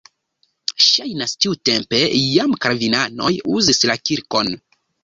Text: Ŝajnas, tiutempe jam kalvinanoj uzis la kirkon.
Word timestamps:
Ŝajnas, 0.85 1.35
tiutempe 1.45 2.01
jam 2.23 2.59
kalvinanoj 2.67 3.33
uzis 3.61 3.87
la 3.93 4.03
kirkon. 4.09 4.57